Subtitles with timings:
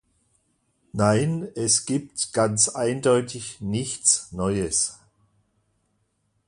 [0.93, 4.97] Nein, es gibt ganz eindeutig nichts Neues.